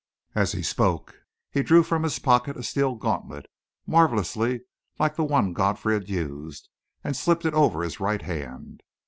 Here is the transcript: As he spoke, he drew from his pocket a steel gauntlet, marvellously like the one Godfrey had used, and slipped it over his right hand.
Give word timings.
As 0.33 0.53
he 0.53 0.63
spoke, 0.63 1.13
he 1.51 1.61
drew 1.61 1.83
from 1.83 2.01
his 2.01 2.17
pocket 2.17 2.57
a 2.57 2.63
steel 2.63 2.95
gauntlet, 2.95 3.45
marvellously 3.85 4.61
like 4.97 5.15
the 5.15 5.23
one 5.23 5.53
Godfrey 5.53 5.93
had 5.93 6.09
used, 6.09 6.69
and 7.03 7.15
slipped 7.15 7.45
it 7.45 7.53
over 7.53 7.83
his 7.83 7.99
right 7.99 8.23
hand. 8.23 8.81